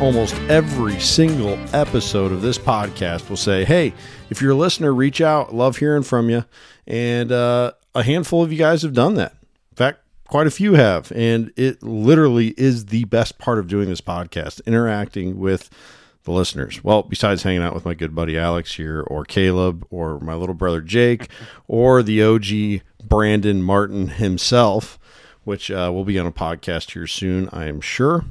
[0.00, 3.94] almost every single episode of this podcast will say, Hey,
[4.28, 5.54] if you're a listener, reach out.
[5.54, 6.44] Love hearing from you.
[6.86, 9.32] And uh, a handful of you guys have done that.
[9.70, 11.10] In fact, quite a few have.
[11.12, 15.70] And it literally is the best part of doing this podcast, interacting with
[16.24, 16.84] the listeners.
[16.84, 20.54] Well, besides hanging out with my good buddy Alex here, or Caleb, or my little
[20.54, 21.28] brother Jake,
[21.68, 24.98] or the OG Brandon Martin himself,
[25.44, 28.24] which uh, will be on a podcast here soon, I am sure.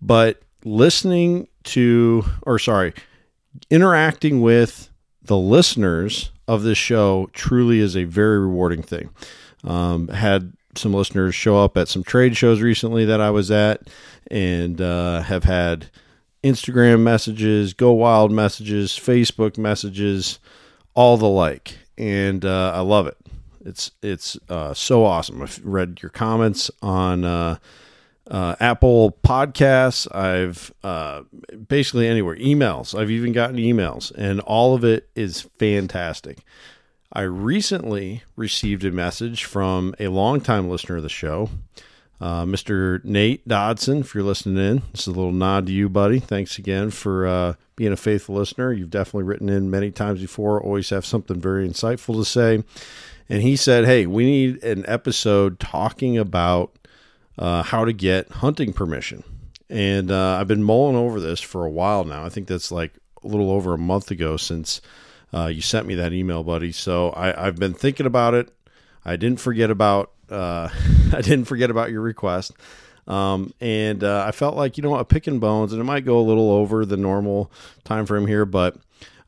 [0.00, 2.94] But listening to, or sorry,
[3.70, 4.90] interacting with
[5.22, 9.10] the listeners of this show truly is a very rewarding thing.
[9.64, 13.88] Um, had some listeners show up at some trade shows recently that I was at,
[14.30, 15.90] and uh, have had
[16.42, 20.40] Instagram messages, Go Wild messages, Facebook messages,
[20.94, 23.16] all the like, and uh, I love it.
[23.64, 25.40] It's it's uh, so awesome.
[25.42, 27.24] I've read your comments on
[28.30, 30.12] uh, Apple Podcasts.
[30.14, 31.22] I've uh,
[31.68, 32.98] basically anywhere emails.
[32.98, 36.38] I've even gotten emails, and all of it is fantastic.
[37.12, 41.50] I recently received a message from a longtime listener of the show,
[42.20, 43.04] uh, Mr.
[43.04, 43.98] Nate Dodson.
[43.98, 46.20] If you're listening in, this is a little nod to you, buddy.
[46.20, 48.72] Thanks again for uh, being a faithful listener.
[48.72, 50.62] You've definitely written in many times before.
[50.62, 52.62] Always have something very insightful to say
[53.32, 56.76] and he said, "Hey, we need an episode talking about
[57.38, 59.24] uh, how to get hunting permission."
[59.68, 62.24] And uh, I've been mulling over this for a while now.
[62.24, 62.92] I think that's like
[63.24, 64.80] a little over a month ago since
[65.32, 66.72] uh, you sent me that email, buddy.
[66.72, 68.52] So I, have been thinking about it.
[69.04, 70.68] I didn't forget about uh,
[71.12, 72.52] I didn't forget about your request.
[73.06, 76.18] Um, and uh, I felt like you know what, picking bones, and it might go
[76.18, 77.50] a little over the normal
[77.84, 78.76] time frame here, but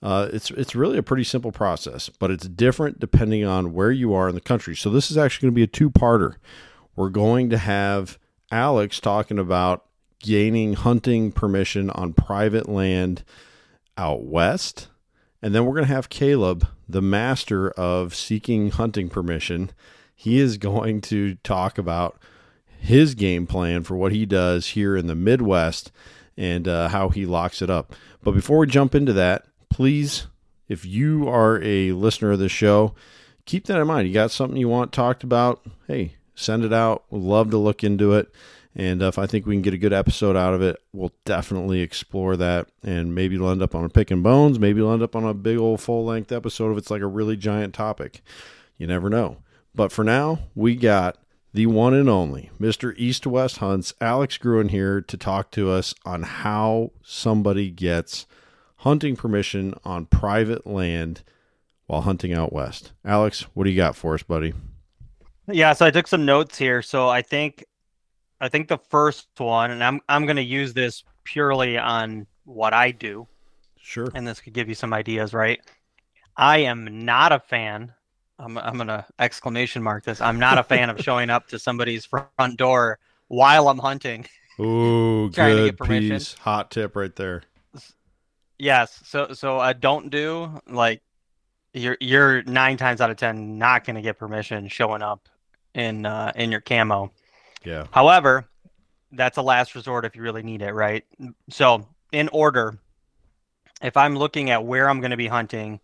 [0.03, 4.15] uh, it's it's really a pretty simple process, but it's different depending on where you
[4.15, 4.77] are in the country.
[4.77, 6.37] So this is actually going to be a two-parter.
[6.97, 8.19] We're going to have
[8.51, 9.85] Alex talking about
[10.21, 13.25] gaining hunting permission on private land
[13.97, 14.89] out west,
[15.43, 19.71] and then we're going to have Caleb, the master of seeking hunting permission.
[20.15, 22.19] He is going to talk about
[22.79, 25.91] his game plan for what he does here in the Midwest
[26.37, 27.95] and uh, how he locks it up.
[28.23, 30.27] But before we jump into that, please,
[30.69, 32.95] if you are a listener of the show,
[33.45, 34.09] keep that in mind.
[34.09, 35.65] You got something you want talked about?
[35.87, 37.05] Hey, send it out.
[37.11, 38.33] We'd love to look into it.
[38.77, 41.81] And if I think we can get a good episode out of it, we'll definitely
[41.81, 42.67] explore that.
[42.83, 44.59] And maybe we'll end up on a Pickin' Bones.
[44.59, 47.07] Maybe we'll end up on a big old full length episode if it's like a
[47.07, 48.21] really giant topic.
[48.77, 49.39] You never know.
[49.75, 51.19] But for now, we got
[51.53, 52.93] the one and only Mr.
[52.97, 58.27] East West Hunts, Alex Gruen here to talk to us on how somebody gets
[58.79, 61.23] hunting permission on private land
[61.87, 62.93] while hunting out west.
[63.05, 64.53] Alex, what do you got for us, buddy?
[65.47, 66.83] Yeah, so I took some notes here.
[66.83, 67.65] So I think
[68.41, 72.91] I think the first one, and I'm I'm gonna use this purely on what I
[72.91, 73.27] do.
[73.81, 74.09] Sure.
[74.15, 75.61] And this could give you some ideas, right?
[76.37, 77.93] I am not a fan.
[78.39, 80.21] I'm I'm gonna exclamation mark this.
[80.21, 84.27] I'm not a fan of showing up to somebody's front door while I'm hunting.
[84.61, 86.35] Ooh, good piece.
[86.35, 87.43] Hot tip right there.
[88.59, 89.01] Yes.
[89.05, 91.03] So so I don't do like
[91.73, 95.29] you're you're nine times out of ten not going to get permission showing up
[95.75, 97.13] in uh, in your camo.
[97.65, 97.87] Yeah.
[97.91, 98.47] However,
[99.13, 101.05] that's a last resort if you really need it, right?
[101.51, 102.79] So in order,
[103.83, 105.81] if I'm looking at where I'm going to be hunting,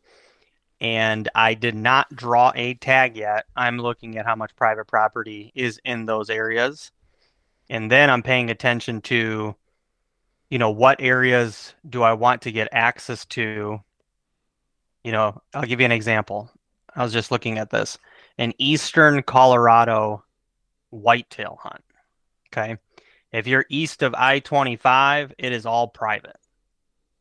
[0.80, 5.52] and I did not draw a tag yet, I'm looking at how much private property
[5.54, 6.90] is in those areas,
[7.68, 9.54] and then I'm paying attention to
[10.50, 13.80] you know, what areas do I want to get access to?
[15.04, 16.50] You know, I'll give you an example.
[16.94, 17.98] I was just looking at this
[18.40, 20.24] an eastern Colorado
[20.88, 21.84] whitetail hunt.
[22.48, 22.78] Okay.
[23.32, 26.36] If you're east of I 25, it is all private.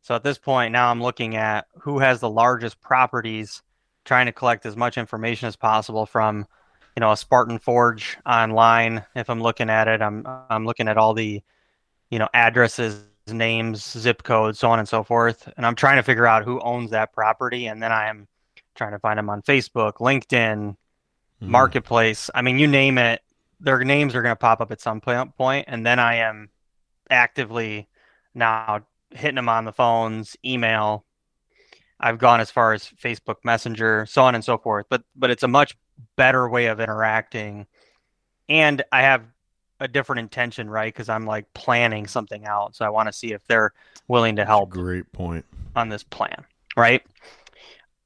[0.02, 3.62] So at this point, now I'm looking at who has the largest properties,
[4.06, 6.48] trying to collect as much information as possible from,
[6.96, 9.06] you know, a Spartan Forge online.
[9.14, 11.44] If I'm looking at it, I'm I'm looking at all the,
[12.10, 15.52] you know, addresses names, zip codes, so on and so forth.
[15.58, 17.68] And I'm trying to figure out who owns that property.
[17.68, 18.28] And then I am
[18.74, 20.76] trying to find them on Facebook, LinkedIn,
[21.42, 21.48] mm.
[21.48, 22.30] Marketplace.
[22.34, 23.22] I mean, you name it,
[23.60, 25.66] their names are going to pop up at some point.
[25.68, 26.50] And then I am
[27.10, 27.88] actively
[28.34, 28.82] now
[29.12, 31.06] hitting them on the phones, email.
[32.00, 34.86] I've gone as far as Facebook Messenger, so on and so forth.
[34.90, 35.76] But but it's a much
[36.16, 37.68] better way of interacting.
[38.48, 39.24] And I have
[39.80, 40.94] a different intention, right?
[40.94, 43.74] Because I'm like planning something out, so I want to see if they're
[44.08, 44.70] willing to help.
[44.70, 45.46] great point
[45.76, 46.46] on this plan,
[46.76, 47.04] right?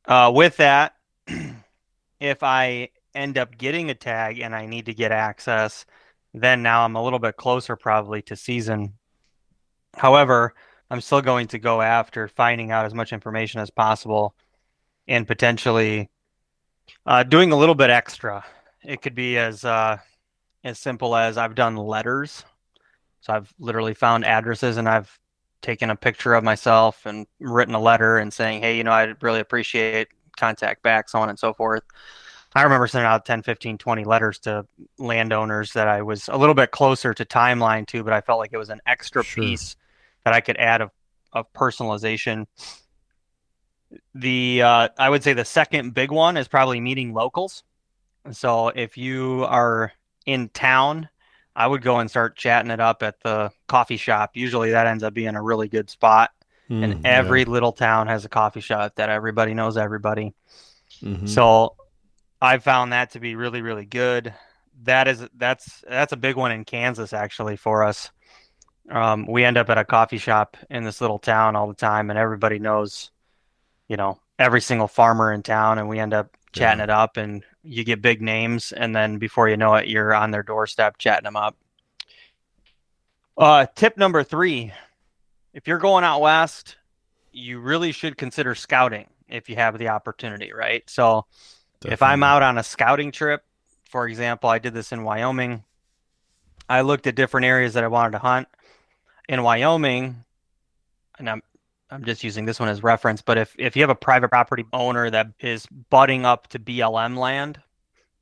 [0.05, 0.95] Uh, with that,
[2.19, 5.85] if I end up getting a tag and I need to get access,
[6.33, 8.93] then now I'm a little bit closer probably to season.
[9.95, 10.53] However,
[10.89, 14.35] I'm still going to go after finding out as much information as possible
[15.07, 16.09] and potentially
[17.05, 18.43] uh, doing a little bit extra.
[18.83, 19.97] It could be as uh,
[20.63, 22.43] as simple as I've done letters.
[23.21, 25.17] So I've literally found addresses and I've
[25.61, 29.21] taken a picture of myself and written a letter and saying, hey, you know, I'd
[29.23, 31.83] really appreciate contact back, so on and so forth.
[32.55, 34.65] I remember sending out 10, 15, 20 letters to
[34.97, 38.51] landowners that I was a little bit closer to timeline to, but I felt like
[38.53, 39.43] it was an extra sure.
[39.43, 39.75] piece
[40.23, 40.91] that I could add of,
[41.31, 42.45] of personalization.
[44.15, 47.63] The uh, I would say the second big one is probably meeting locals.
[48.31, 49.91] So if you are
[50.25, 51.09] in town,
[51.55, 54.31] I would go and start chatting it up at the coffee shop.
[54.33, 56.31] Usually that ends up being a really good spot.
[56.69, 57.49] Mm, and every yeah.
[57.49, 60.33] little town has a coffee shop that everybody knows everybody.
[61.01, 61.27] Mm-hmm.
[61.27, 61.75] So
[62.43, 64.33] I found that to be really, really good.
[64.83, 68.11] That is that's that's a big one in Kansas actually for us.
[68.91, 72.09] Um, we end up at a coffee shop in this little town all the time,
[72.09, 73.11] and everybody knows,
[73.87, 76.83] you know, every single farmer in town, and we end up chatting yeah.
[76.83, 80.31] it up, and you get big names, and then before you know it, you're on
[80.31, 81.55] their doorstep chatting them up.
[83.37, 84.73] Uh, tip number three:
[85.53, 86.75] if you're going out west,
[87.31, 90.83] you really should consider scouting if you have the opportunity, right?
[90.89, 91.25] So,
[91.83, 91.93] Definitely.
[91.93, 93.43] if I'm out on a scouting trip,
[93.89, 95.63] for example, I did this in Wyoming.
[96.69, 98.47] I looked at different areas that I wanted to hunt
[99.29, 100.23] in Wyoming,
[101.19, 101.43] and I'm
[101.91, 104.65] I'm just using this one as reference, but if if you have a private property
[104.73, 107.61] owner that is butting up to BLM land,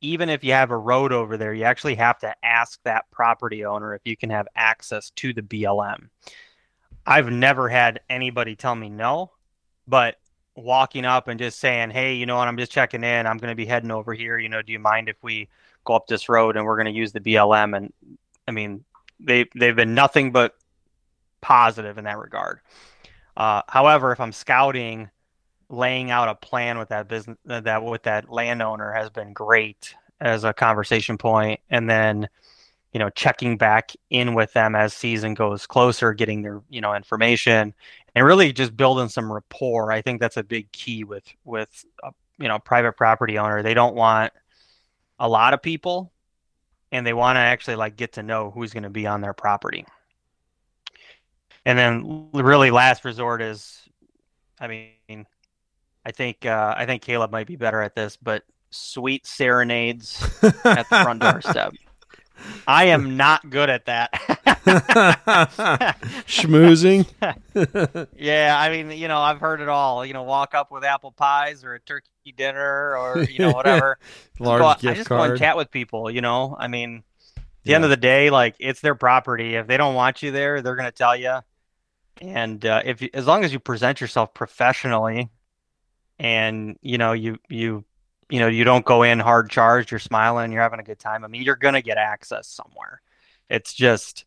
[0.01, 3.63] even if you have a road over there, you actually have to ask that property
[3.63, 6.09] owner if you can have access to the BLM.
[7.05, 9.31] I've never had anybody tell me no,
[9.87, 10.17] but
[10.55, 12.47] walking up and just saying, "Hey, you know what?
[12.47, 13.27] I'm just checking in.
[13.27, 14.37] I'm going to be heading over here.
[14.37, 15.49] You know, do you mind if we
[15.85, 17.93] go up this road and we're going to use the BLM?" And
[18.47, 18.83] I mean,
[19.19, 20.55] they they've been nothing but
[21.41, 22.59] positive in that regard.
[23.35, 25.09] Uh, however, if I'm scouting,
[25.69, 30.43] laying out a plan with that business, that with that landowner has been great as
[30.43, 32.27] a conversation point, and then
[32.93, 36.93] you know checking back in with them as season goes closer, getting their you know
[36.93, 37.73] information,
[38.15, 39.91] and really just building some rapport.
[39.91, 43.63] I think that's a big key with with a, you know private property owner.
[43.63, 44.33] They don't want
[45.19, 46.11] a lot of people,
[46.91, 49.33] and they want to actually like get to know who's going to be on their
[49.33, 49.85] property.
[51.65, 53.79] And then really last resort is,
[54.59, 55.27] I mean,
[56.05, 60.89] I think uh, I think Caleb might be better at this, but sweet serenades at
[60.89, 61.73] the front doorstep.
[62.67, 64.13] I am not good at that.
[66.27, 67.07] Schmoozing.
[68.15, 70.05] yeah, I mean, you know, I've heard it all.
[70.05, 73.97] You know, walk up with apple pies or a turkey dinner or you know whatever.
[74.39, 75.19] Large go, gift I just card.
[75.19, 76.11] go and chat with people.
[76.11, 77.03] You know, I mean,
[77.37, 77.75] at the yeah.
[77.75, 79.55] end of the day, like it's their property.
[79.55, 81.39] If they don't want you there, they're going to tell you.
[82.19, 85.31] And uh, if as long as you present yourself professionally,
[86.19, 87.83] and you know you you
[88.31, 91.23] you know you don't go in hard charged, you're smiling, you're having a good time.
[91.23, 93.01] I mean, you're gonna get access somewhere.
[93.49, 94.25] It's just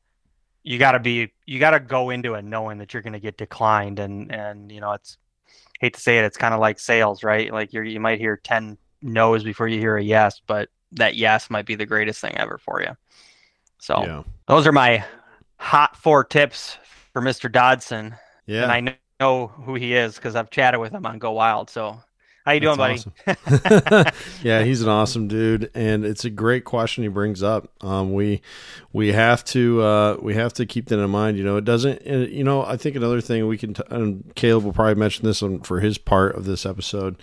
[0.62, 3.20] you got to be you got to go into it knowing that you're going to
[3.20, 5.18] get declined and and you know it's
[5.78, 8.38] hate to say it it's kind of like sales right like you you might hear
[8.38, 12.34] 10 no's before you hear a yes but that yes might be the greatest thing
[12.38, 12.96] ever for you
[13.78, 14.22] so yeah.
[14.48, 15.04] those are my
[15.58, 16.78] hot four tips
[17.14, 17.50] for Mr.
[17.50, 18.14] Dodson.
[18.46, 18.64] Yeah.
[18.64, 21.70] And I know who he is because I've chatted with him on Go Wild.
[21.70, 22.00] So
[22.44, 23.36] how you doing, That's buddy?
[23.56, 24.12] Awesome.
[24.42, 27.70] yeah, he's an awesome dude, and it's a great question he brings up.
[27.82, 28.42] Um, we
[28.92, 31.38] we have to uh, we have to keep that in mind.
[31.38, 32.02] You know, it doesn't.
[32.06, 33.74] Uh, you know, I think another thing we can.
[33.74, 37.16] T- and Caleb will probably mention this one for his part of this episode.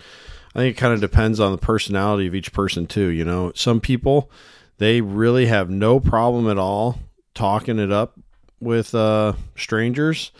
[0.54, 3.06] I think it kind of depends on the personality of each person too.
[3.06, 4.30] You know, some people
[4.78, 6.98] they really have no problem at all
[7.34, 8.18] talking it up
[8.60, 10.32] with uh, strangers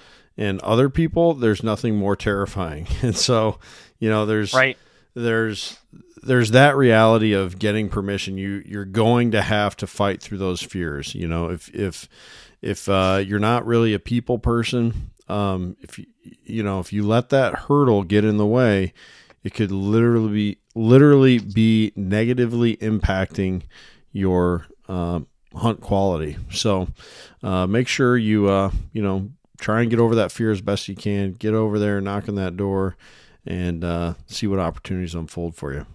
[0.43, 2.89] and other people, there's nothing more terrifying.
[3.03, 3.61] And so,
[4.01, 4.77] you know, there's right
[5.15, 5.79] there's
[6.25, 8.37] there's that reality of getting permission.
[8.37, 11.15] You you're going to have to fight through those fears.
[11.15, 12.09] You know, if if
[12.61, 16.07] if uh, you're not really a people person, um, if you
[16.45, 18.93] you know if you let that hurdle get in the way,
[19.45, 23.63] it could literally be literally be negatively impacting
[24.11, 26.37] your um, hunt quality.
[26.51, 26.89] So
[27.45, 29.31] uh, make sure you uh, you know
[29.63, 31.33] try and get over that fear as best you can.
[31.33, 32.97] Get over there, knock on that door,
[33.47, 35.87] and uh, see what opportunities unfold for you.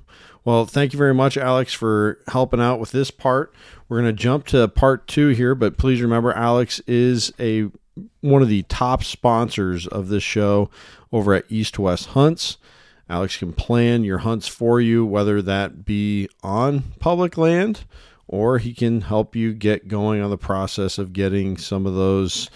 [0.44, 3.54] Well, thank you very much, Alex, for helping out with this part.
[3.90, 7.70] We're going to jump to part two here, but please remember, Alex is a
[8.22, 10.70] one of the top sponsors of this show
[11.12, 12.58] over at East West Hunts.
[13.10, 17.86] Alex can plan your hunts for you, whether that be on public land
[18.28, 22.50] or he can help you get going on the process of getting some of those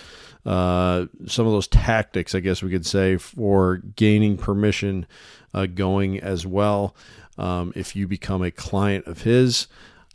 [0.46, 5.06] uh, some of those tactics, I guess we could say, for gaining permission
[5.54, 6.96] uh, going as well.
[7.38, 9.68] Um, if you become a client of his,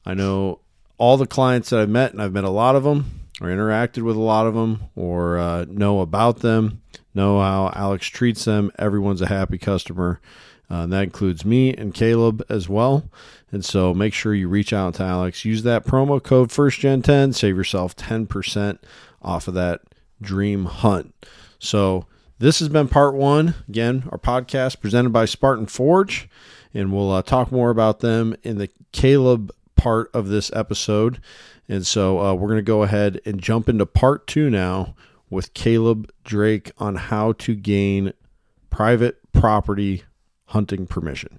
[0.04, 0.61] I know
[0.99, 4.02] all the clients that I've met, and I've met a lot of them, or interacted
[4.02, 6.83] with a lot of them, or uh, know about them,
[7.14, 8.71] know how Alex treats them.
[8.78, 10.21] Everyone's a happy customer.
[10.68, 13.09] Uh, and that includes me and Caleb as well.
[13.52, 15.45] And so make sure you reach out to Alex.
[15.45, 17.35] Use that promo code FirstGen10.
[17.35, 18.78] Save yourself 10%
[19.23, 19.83] off of that
[20.20, 21.14] dream hunt.
[21.58, 22.06] So
[22.38, 23.54] this has been part one.
[23.68, 26.28] Again, our podcast presented by Spartan Forge.
[26.75, 31.20] And we'll uh, talk more about them in the Caleb part of this episode.
[31.68, 34.94] And so uh, we're going to go ahead and jump into part two now
[35.30, 38.12] with Caleb Drake on how to gain
[38.70, 40.04] private property
[40.46, 41.38] hunting permission.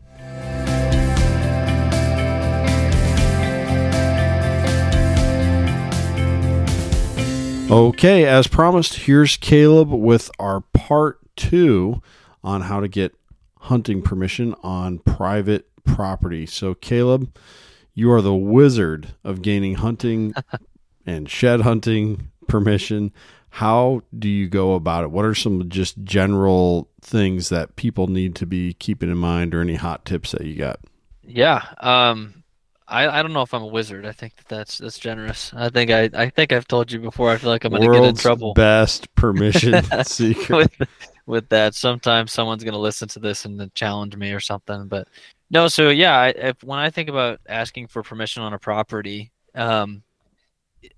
[7.69, 12.01] Okay, as promised, here's Caleb with our part two
[12.41, 13.13] on how to get
[13.59, 16.45] hunting permission on private property.
[16.45, 17.35] So, Caleb,
[17.93, 20.33] you are the wizard of gaining hunting
[21.05, 23.11] and shed hunting permission.
[23.49, 25.11] How do you go about it?
[25.11, 29.59] What are some just general things that people need to be keeping in mind, or
[29.59, 30.79] any hot tips that you got?
[31.21, 32.43] Yeah, um,
[32.87, 34.05] I I don't know if I'm a wizard.
[34.05, 35.51] I think that that's that's generous.
[35.55, 37.31] I think I I think I've told you before.
[37.31, 38.53] I feel like I'm going to get in trouble.
[38.53, 40.81] Best permission seeker with,
[41.25, 41.75] with that.
[41.75, 44.87] Sometimes someone's going to listen to this and then challenge me or something.
[44.87, 45.07] But
[45.49, 49.31] no, so yeah, I, if, when I think about asking for permission on a property,
[49.53, 50.03] um,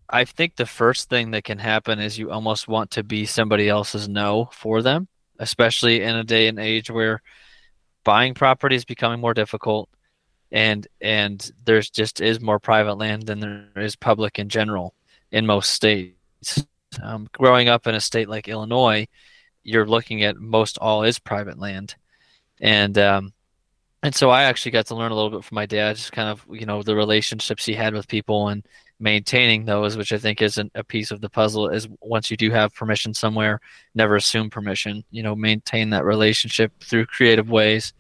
[0.09, 3.67] I think the first thing that can happen is you almost want to be somebody
[3.67, 5.07] else's no for them,
[5.39, 7.21] especially in a day and age where
[8.03, 9.89] buying property is becoming more difficult
[10.51, 14.93] and and there's just is more private land than there is public in general
[15.31, 16.65] in most states.
[17.03, 19.07] Um, growing up in a state like Illinois,
[19.63, 21.95] you're looking at most all is private land,
[22.59, 23.33] and um,
[24.01, 26.29] and so I actually got to learn a little bit from my dad, just kind
[26.29, 28.65] of you know the relationships he had with people and
[28.99, 31.69] maintaining those, which I think is an, a piece of the puzzle.
[31.69, 33.59] Is once you do have permission somewhere,
[33.95, 35.03] never assume permission.
[35.11, 37.93] You know, maintain that relationship through creative ways,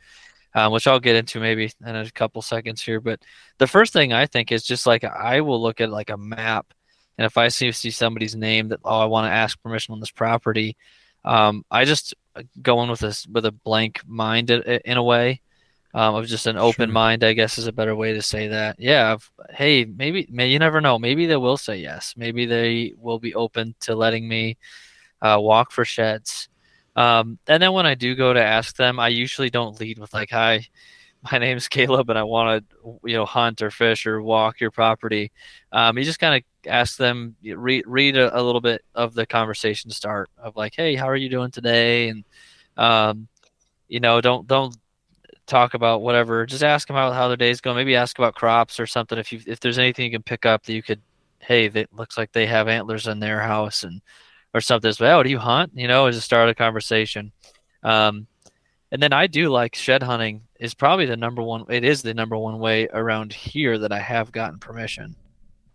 [0.59, 2.99] um, which I'll get into maybe in a couple seconds here.
[2.99, 3.21] But
[3.57, 6.73] the first thing I think is just like I will look at like a map,
[7.17, 9.99] and if I see see somebody's name that oh I want to ask permission on
[9.99, 10.75] this property,
[11.23, 12.13] um, I just
[12.61, 15.41] go in with this with a blank mind in a way
[15.93, 16.93] um, of just an open sure.
[16.93, 18.79] mind, I guess is a better way to say that.
[18.79, 19.17] Yeah,
[19.49, 20.99] hey, maybe, may you never know.
[20.99, 22.13] Maybe they will say yes.
[22.15, 24.57] Maybe they will be open to letting me
[25.21, 26.49] uh, walk for sheds.
[26.99, 30.13] Um, and then when I do go to ask them, I usually don't lead with
[30.13, 30.67] like, "Hi,
[31.31, 34.71] my name's Caleb, and I want to, you know, hunt or fish or walk your
[34.71, 35.31] property."
[35.71, 39.25] Um, you just kind of ask them, read read a, a, little bit of the
[39.25, 42.25] conversation start of like, "Hey, how are you doing today?" and
[42.77, 43.29] um,
[43.87, 44.75] you know, don't don't
[45.47, 46.45] talk about whatever.
[46.45, 47.77] Just ask them how, how their day's going.
[47.77, 49.17] Maybe ask about crops or something.
[49.17, 51.01] If you if there's anything you can pick up that you could,
[51.39, 54.01] hey, that looks like they have antlers in their house and
[54.53, 54.91] or something.
[54.91, 55.71] So, oh, do you hunt?
[55.75, 57.31] You know, as a start of a conversation.
[57.83, 58.27] Um,
[58.91, 61.65] and then I do like shed hunting is probably the number one.
[61.69, 65.15] It is the number one way around here that I have gotten permission.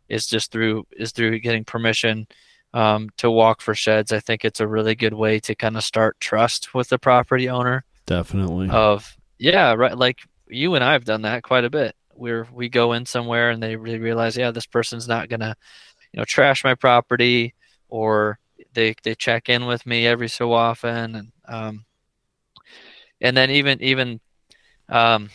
[0.08, 2.26] Is just through is through getting permission
[2.74, 4.12] um, to walk for sheds.
[4.12, 7.48] I think it's a really good way to kind of start trust with the property
[7.48, 7.84] owner.
[8.04, 8.68] Definitely.
[8.68, 9.96] Of yeah, right.
[9.96, 11.96] Like you and I have done that quite a bit.
[12.10, 15.56] Where we go in somewhere and they really realize, yeah, this person's not gonna,
[16.12, 17.54] you know, trash my property,
[17.88, 18.38] or
[18.72, 21.84] they they check in with me every so often, and um,
[23.20, 24.20] and then even even,
[24.88, 25.30] um,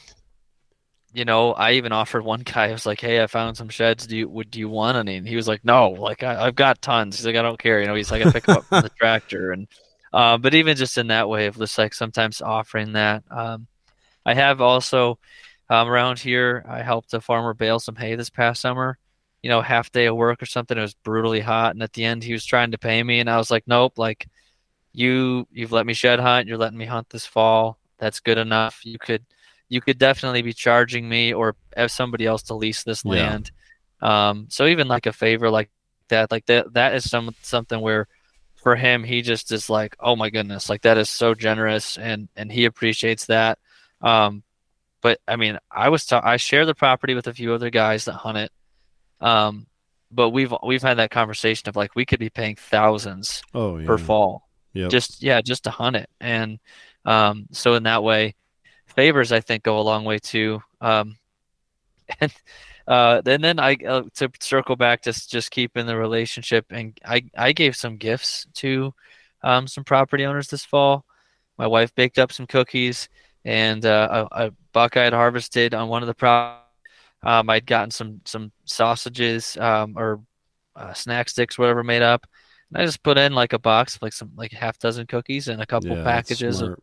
[1.13, 2.69] you know, I even offered one guy.
[2.69, 4.07] I was like, "Hey, I found some sheds.
[4.07, 6.55] Do you would do you want any?" And he was like, "No, like I, have
[6.55, 8.65] got tons." He's like, "I don't care." You know, he's like, "I pick them up
[8.65, 9.67] from the tractor." And
[10.13, 13.67] uh, but even just in that way of just like sometimes offering that, um,
[14.25, 15.19] I have also
[15.69, 16.63] um, around here.
[16.67, 18.97] I helped a farmer bale some hay this past summer.
[19.41, 20.77] You know, half day of work or something.
[20.77, 23.29] It was brutally hot, and at the end, he was trying to pay me, and
[23.29, 24.27] I was like, "Nope, like
[24.93, 26.47] you, you've let me shed hunt.
[26.47, 27.77] You're letting me hunt this fall.
[27.99, 28.81] That's good enough.
[28.83, 29.25] You could,
[29.69, 33.51] you could definitely be charging me or have somebody else to lease this land.
[34.01, 35.69] Um, so even like a favor like
[36.09, 38.07] that, like that, that is some something where."
[38.61, 42.27] for him he just is like oh my goodness like that is so generous and
[42.35, 43.57] and he appreciates that
[44.01, 44.43] um,
[45.01, 48.05] but I mean, I was ta- I share the property with a few other guys
[48.05, 48.51] that hunt it.
[49.21, 49.67] Um,
[50.11, 53.85] but we've we've had that conversation of like we could be paying thousands oh, yeah.
[53.85, 54.47] per fall.
[54.73, 54.89] Yep.
[54.89, 56.09] Just yeah, just to hunt it.
[56.19, 56.59] And
[57.05, 58.35] um, so in that way,
[58.87, 60.61] favors I think go a long way too.
[60.81, 61.17] Um,
[62.19, 62.33] and
[62.87, 67.23] uh, and then I uh, to circle back to just keeping the relationship, and I
[67.37, 68.93] I gave some gifts to
[69.43, 71.05] um, some property owners this fall.
[71.57, 73.09] My wife baked up some cookies,
[73.45, 76.55] and uh, a, a buck I had harvested on one of the pro.
[77.23, 80.21] Um, I'd gotten some some sausages um, or
[80.75, 82.25] uh, snack sticks, whatever, made up.
[82.71, 85.61] And I just put in like a box, like some like half dozen cookies and
[85.61, 86.73] a couple Yeah, packages of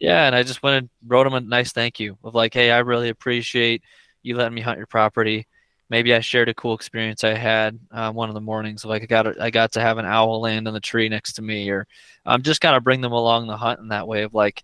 [0.00, 2.70] yeah, and I just went and wrote them a nice thank you of like, hey,
[2.70, 3.82] I really appreciate
[4.22, 5.46] you letting me hunt your property.
[5.90, 8.84] Maybe I shared a cool experience I had uh, one of the mornings.
[8.84, 11.34] Like I got a, I got to have an owl land on the tree next
[11.34, 11.86] to me, or
[12.26, 14.62] um, just kind of bring them along the hunt in that way of like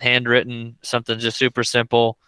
[0.00, 2.18] handwritten something just super simple.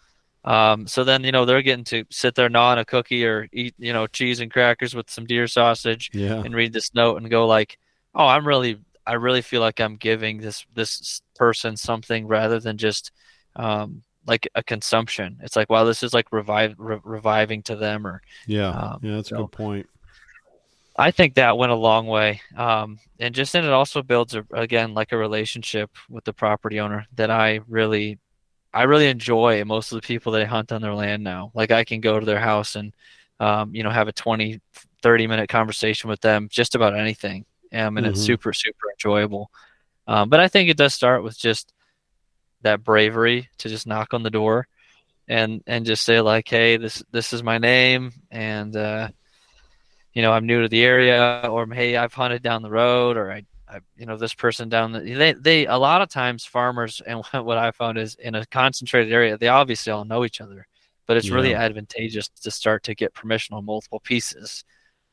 [0.45, 3.47] Um, so then you know they're getting to sit there gnaw on a cookie or
[3.51, 6.41] eat you know cheese and crackers with some deer sausage Yeah.
[6.43, 7.77] and read this note and go like,
[8.15, 12.77] oh, I'm really, I really feel like I'm giving this this person something rather than
[12.77, 13.11] just
[13.55, 15.37] um, like a consumption.
[15.43, 18.69] It's like, wow, this is like revive re- reviving to them, or Yeah.
[18.69, 19.87] Um, yeah, that's a good point.
[20.97, 22.41] I think that went a long way.
[22.57, 26.79] Um, and just then it also builds a, again like a relationship with the property
[26.79, 28.19] owner that I really,
[28.73, 29.63] I really enjoy.
[29.65, 32.19] Most of the people that I hunt on their land now, like I can go
[32.19, 32.93] to their house and,
[33.39, 34.59] um, you know, have a 20,
[35.01, 37.45] 30 minute conversation with them just about anything.
[37.73, 38.25] Um, and it's Mhm.
[38.25, 39.49] super, super enjoyable.
[40.07, 41.73] Um, but I think it does start with just
[42.63, 44.67] that bravery to just knock on the door
[45.27, 48.13] and, and just say like, Hey, this, this is my name.
[48.31, 49.09] And, uh,
[50.13, 53.31] you know, I'm new to the area, or hey, I've hunted down the road, or
[53.31, 54.99] I, I you know, this person down the.
[54.99, 59.13] They, they, a lot of times, farmers and what I found is in a concentrated
[59.13, 60.67] area, they obviously all know each other,
[61.05, 64.63] but it's really advantageous to start to get permission on multiple pieces.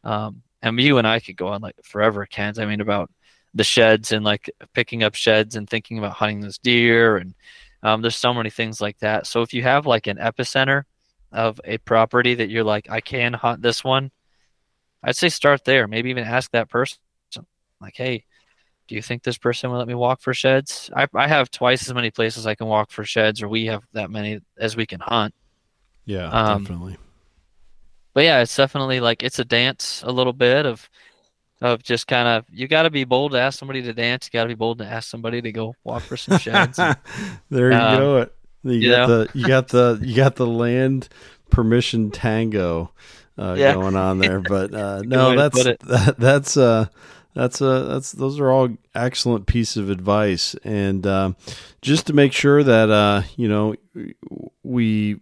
[0.05, 2.59] Um, and you and I could go on like forever, Kent.
[2.59, 3.11] I mean, about
[3.55, 7.35] the sheds and like picking up sheds and thinking about hunting those deer, and
[7.83, 9.27] um, there's so many things like that.
[9.27, 10.85] So if you have like an epicenter
[11.31, 14.11] of a property that you're like, I can hunt this one.
[15.03, 15.87] I'd say start there.
[15.87, 16.99] Maybe even ask that person,
[17.81, 18.25] like, "Hey,
[18.89, 21.87] do you think this person will let me walk for sheds?" I, I have twice
[21.89, 24.87] as many places I can walk for sheds, or we have that many as we
[24.87, 25.35] can hunt.
[26.05, 26.97] Yeah, Um, definitely.
[28.15, 30.89] But yeah, it's definitely like it's a dance a little bit of
[31.63, 34.29] of just kind of you got to be bold to ask somebody to dance.
[34.33, 36.79] You got to be bold to ask somebody to go walk for some sheds.
[36.79, 36.97] and-
[37.51, 38.17] there you um, go.
[38.19, 38.33] It.
[38.63, 39.25] You, you got know?
[39.25, 41.09] the you got the you got the land
[41.51, 42.93] permission tango
[43.39, 43.75] uh, Yeah.
[43.75, 44.41] going on there.
[44.41, 46.87] But uh, no, that's that, that's uh
[47.37, 50.55] that's a that's those are all excellent pieces of advice.
[50.65, 51.37] And um,
[51.83, 53.75] just to make sure that uh you know
[54.63, 55.21] we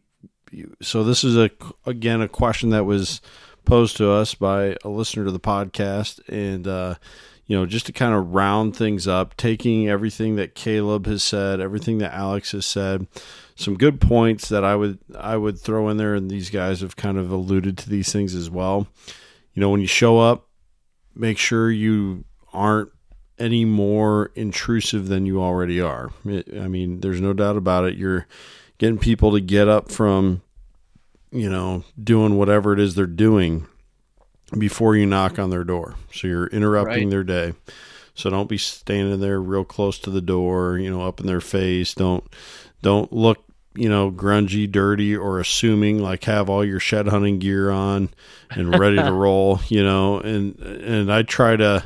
[0.80, 1.50] so this is a
[1.84, 3.20] again a question that was
[3.64, 6.20] posed to us by a listener to the podcast.
[6.28, 6.94] And uh
[7.46, 11.58] you know just to kind of round things up taking everything that Caleb has said
[11.60, 13.08] everything that Alex has said
[13.56, 16.14] some good points that I would I would throw in there.
[16.14, 18.86] And these guys have kind of alluded to these things as well.
[19.52, 20.48] You know when you show up
[21.14, 22.90] make sure you aren't
[23.38, 26.10] any more intrusive than you already are.
[26.24, 27.96] It- I mean there's no doubt about it.
[27.96, 28.26] You're
[28.78, 30.42] getting people to get up from
[31.32, 33.66] you know doing whatever it is they're doing
[34.56, 35.96] before you knock on their door.
[36.12, 37.10] So you're interrupting Right.
[37.10, 37.54] their day.
[38.14, 41.40] So don't be standing there real close to the door you know up in their
[41.40, 41.94] face.
[41.94, 42.24] Don't
[42.82, 43.43] don't look
[43.74, 48.08] you know grungy dirty or assuming like have all your shed hunting gear on
[48.50, 51.82] and ready to roll you know and and i try to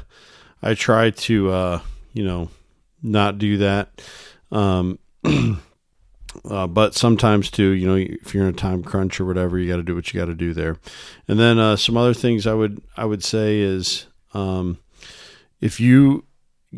[0.62, 1.80] i try to uh
[2.12, 2.48] you know
[3.02, 3.88] not do that
[4.52, 4.98] um
[6.44, 9.68] uh, but sometimes too, you know, if you're in a time crunch or whatever, you
[9.68, 10.76] got to do what you got to do there.
[11.26, 14.78] And then uh, some other things I would I would say is um,
[15.60, 16.24] if you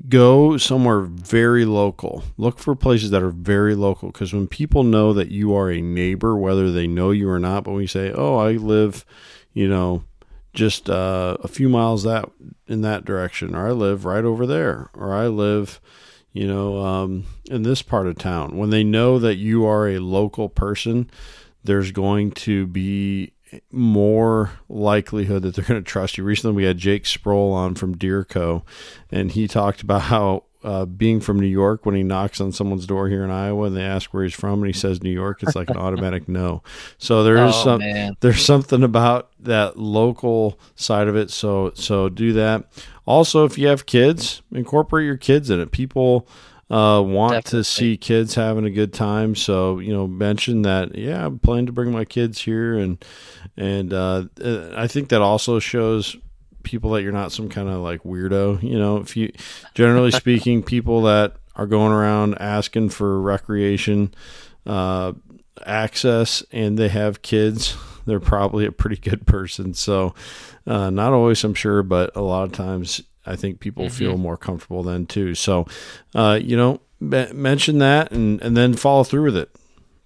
[0.08, 5.12] go somewhere very local, look for places that are very local because when people know
[5.12, 8.12] that you are a neighbor, whether they know you or not, but when you say,
[8.12, 9.04] "Oh, I live,"
[9.52, 10.04] you know,
[10.54, 12.30] just uh, a few miles that
[12.66, 15.80] in that direction, or I live right over there, or I live
[16.32, 18.56] you know, um, in this part of town.
[18.56, 21.10] When they know that you are a local person,
[21.64, 23.32] there's going to be
[23.70, 26.24] more likelihood that they're going to trust you.
[26.24, 28.64] Recently, we had Jake Sproul on from Deer Co.,
[29.10, 32.86] and he talked about how uh, being from New York, when he knocks on someone's
[32.86, 35.42] door here in Iowa and they ask where he's from, and he says New York,
[35.42, 36.62] it's like an automatic no.
[36.98, 41.72] So there is oh some man, there's something about that local side of it so
[41.74, 42.64] so do that
[43.06, 46.26] also if you have kids incorporate your kids in it people
[46.70, 47.58] uh, want Definitely.
[47.58, 51.66] to see kids having a good time so you know mention that yeah i'm planning
[51.66, 53.04] to bring my kids here and
[53.56, 56.16] and uh, uh, i think that also shows
[56.62, 59.32] people that you're not some kind of like weirdo you know if you
[59.74, 64.14] generally speaking people that are going around asking for recreation
[64.66, 65.12] uh,
[65.66, 69.74] access and they have kids they're probably a pretty good person.
[69.74, 70.14] So,
[70.66, 73.96] uh, not always, I'm sure, but a lot of times I think people mm-hmm.
[73.96, 75.34] feel more comfortable then too.
[75.34, 75.66] So,
[76.14, 79.54] uh, you know, be- mention that and, and then follow through with it.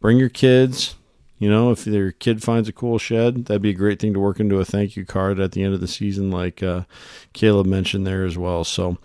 [0.00, 0.96] Bring your kids.
[1.38, 4.20] You know, if your kid finds a cool shed, that'd be a great thing to
[4.20, 6.84] work into a thank you card at the end of the season, like uh,
[7.32, 8.64] Caleb mentioned there as well.
[8.64, 8.98] So,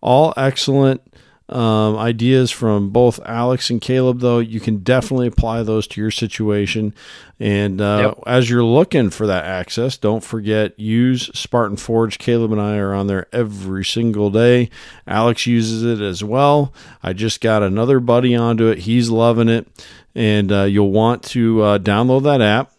[0.00, 1.00] all excellent
[1.48, 6.10] um, ideas from both Alex and Caleb, though, you can definitely apply those to your
[6.10, 6.92] situation.
[7.38, 8.24] And uh, yep.
[8.26, 12.18] as you're looking for that access, don't forget use Spartan Forge.
[12.18, 14.70] Caleb and I are on there every single day.
[15.06, 16.72] Alex uses it as well.
[17.02, 18.78] I just got another buddy onto it.
[18.78, 19.68] He's loving it.
[20.16, 22.72] And uh, you'll want to uh, download that app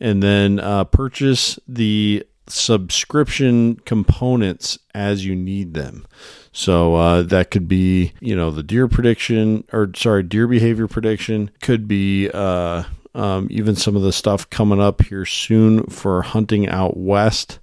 [0.00, 6.06] and then uh, purchase the subscription components as you need them.
[6.52, 11.50] So uh, that could be, you know, the deer prediction, or sorry, deer behavior prediction.
[11.60, 12.84] Could be uh,
[13.14, 17.58] um, even some of the stuff coming up here soon for hunting out west.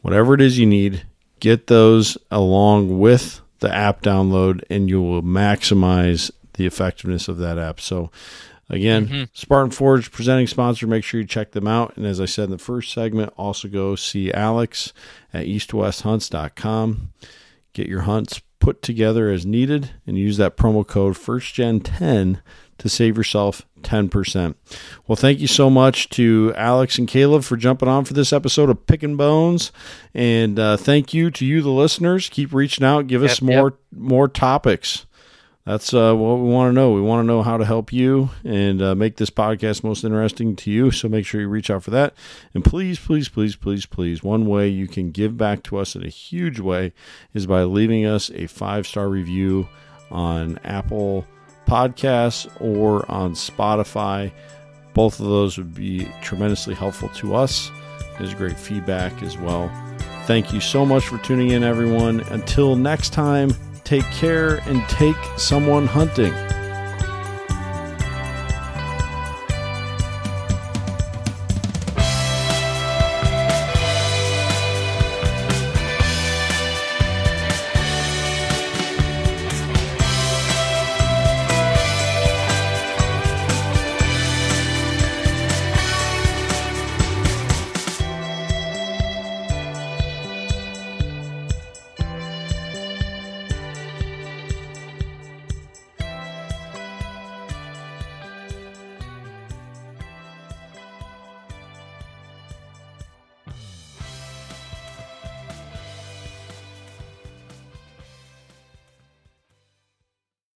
[0.00, 1.06] Whatever it is you need,
[1.40, 7.58] get those along with the app download, and you will maximize the effectiveness of that
[7.58, 7.80] app.
[7.80, 8.10] So
[8.68, 9.24] Again, mm-hmm.
[9.32, 10.86] Spartan Forge presenting sponsor.
[10.86, 11.96] Make sure you check them out.
[11.96, 14.92] And as I said in the first segment, also go see Alex
[15.32, 17.12] at eastwesthunts.com.
[17.72, 22.40] Get your hunts put together as needed and use that promo code FirstGen10
[22.78, 24.54] to save yourself 10%.
[25.06, 28.68] Well, thank you so much to Alex and Caleb for jumping on for this episode
[28.68, 29.70] of Picking Bones.
[30.12, 32.28] And uh, thank you to you, the listeners.
[32.28, 33.06] Keep reaching out.
[33.06, 33.78] Give yep, us more, yep.
[33.92, 35.06] more topics
[35.66, 36.92] that's uh, what we want to know.
[36.92, 40.54] We want to know how to help you and uh, make this podcast most interesting
[40.54, 40.92] to you.
[40.92, 42.14] So make sure you reach out for that.
[42.54, 46.04] And please, please, please, please, please, one way you can give back to us in
[46.04, 46.92] a huge way
[47.34, 49.68] is by leaving us a five star review
[50.12, 51.26] on Apple
[51.66, 54.30] Podcasts or on Spotify.
[54.94, 57.72] Both of those would be tremendously helpful to us.
[58.18, 59.68] There's great feedback as well.
[60.26, 62.20] Thank you so much for tuning in, everyone.
[62.30, 63.50] Until next time
[63.86, 66.34] take care, and take someone hunting.